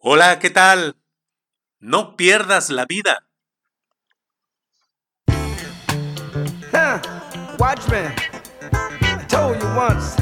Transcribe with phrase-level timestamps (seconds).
[0.00, 0.94] Hola, ¿qué tal?
[1.80, 3.26] No pierdas la vida.
[6.72, 7.00] Huh,
[7.58, 8.14] watch me.
[9.02, 10.14] I told you once.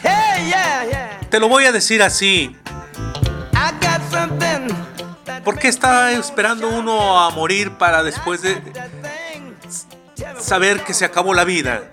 [0.00, 1.20] Hey, yeah, yeah.
[1.28, 2.56] Te lo voy a decir así.
[5.44, 8.62] ¿Por qué está esperando uno a morir para después de
[10.38, 11.90] saber que se acabó la vida?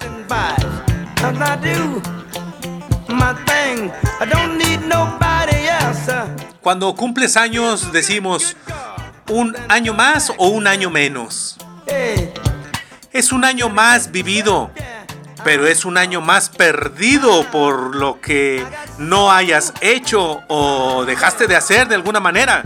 [6.62, 8.56] Cuando cumples años decimos
[9.30, 11.58] un año más o un año menos.
[11.86, 12.34] Hey,
[13.12, 14.72] Es un año más vivido,
[15.44, 18.66] pero es un año más perdido por lo que
[18.98, 22.64] no hayas hecho o dejaste de hacer de alguna manera.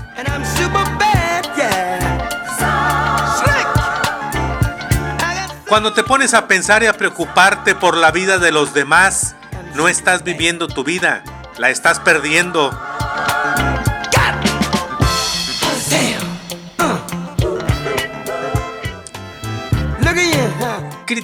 [5.67, 9.35] Cuando te pones a pensar y a preocuparte por la vida de los demás,
[9.73, 11.23] no estás viviendo tu vida,
[11.57, 12.77] la estás perdiendo.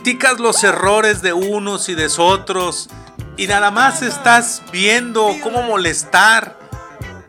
[0.08, 2.88] Criticas los errores de unos y de otros
[3.36, 6.58] y nada más estás viendo cómo molestar.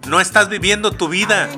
[0.06, 1.48] No estás viviendo tu vida.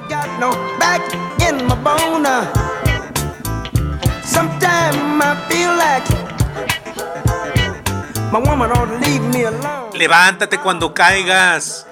[9.92, 11.86] Levántate cuando caigas.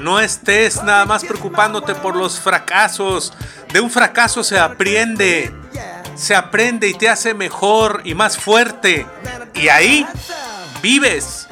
[0.00, 3.32] No estés nada más preocupándote por los fracasos.
[3.72, 5.61] De un fracaso se aprende.
[6.14, 9.06] Se aprende y te hace mejor y más fuerte.
[9.54, 10.06] Y ahí
[10.82, 11.48] vives.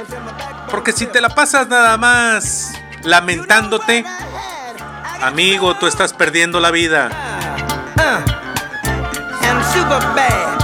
[0.70, 2.72] Porque si te la pasas nada más
[3.02, 4.04] lamentándote,
[5.20, 7.10] amigo, tú estás perdiendo la vida.
[10.14, 10.59] Bad.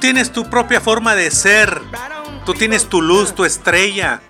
[0.00, 1.82] Tú tienes tu propia forma de ser.
[2.46, 4.22] Tú tienes tu luz, tu estrella.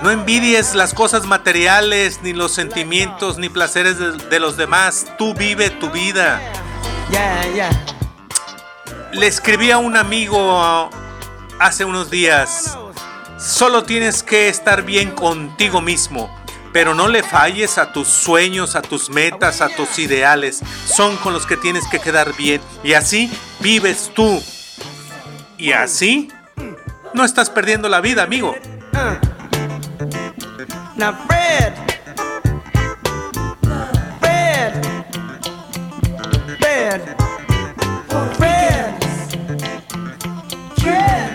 [0.00, 5.06] No envidies las cosas materiales, ni los sentimientos, ni placeres de, los demás.
[5.18, 6.40] Tú vive tu vida.
[9.10, 10.88] Le escribí a un amigo
[11.58, 12.78] hace unos días.
[13.36, 16.30] Solo tienes que estar bien contigo mismo.
[16.74, 20.60] Pero no le falles a tus sueños, a tus metas, a tus ideales.
[20.86, 22.60] Son con los que tienes que quedar bien.
[22.82, 23.30] Y así
[23.60, 24.42] vives tú.
[25.56, 26.32] Y así
[27.12, 28.56] no estás perdiendo la vida, amigo.
[30.96, 31.74] Now, Fred.
[34.20, 34.72] Fred.
[36.58, 37.02] Fred.
[38.36, 38.94] Fred.
[40.76, 41.34] Fred.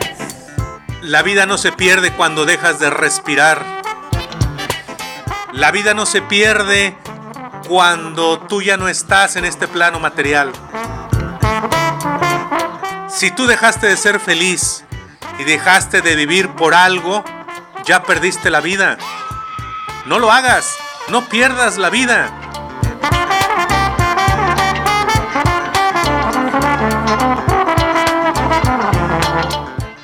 [1.02, 3.79] La vida no se pierde cuando dejas de respirar.
[5.54, 6.96] La vida no se pierde
[7.68, 10.52] cuando tú ya no estás en este plano material.
[13.08, 14.86] Si tú dejaste de ser feliz
[15.40, 17.24] y dejaste de vivir por algo,
[17.84, 18.98] ya perdiste la vida.
[20.06, 20.78] No lo hagas,
[21.10, 22.30] no pierdas la vida.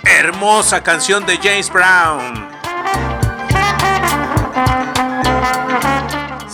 [0.04, 2.55] Hermosa canción de James Brown.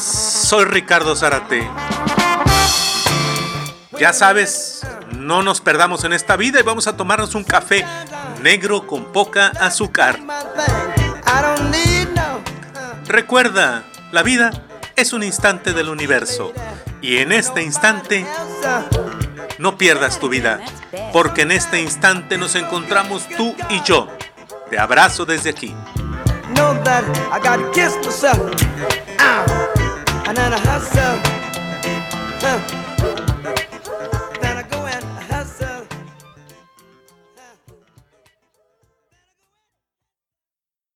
[0.01, 1.69] Soy Ricardo Zárate.
[4.00, 4.81] Ya sabes,
[5.12, 7.85] no nos perdamos en esta vida y vamos a tomarnos un café
[8.41, 10.19] negro con poca azúcar.
[13.07, 14.51] Recuerda, la vida
[14.95, 16.51] es un instante del universo
[17.01, 18.25] y en este instante
[19.59, 20.59] no pierdas tu vida,
[21.13, 24.07] porque en este instante nos encontramos tú y yo.
[24.72, 25.75] Te abrazo desde aquí.
[29.22, 29.50] know.
[30.31, 31.19] I know a hustle.
[32.40, 32.81] Huh.